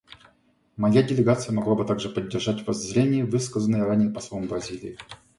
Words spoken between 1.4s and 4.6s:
могла бы также поддержать воззрения, высказанные ранее послом